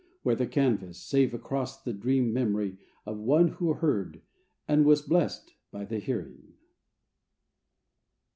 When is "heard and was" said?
3.75-5.03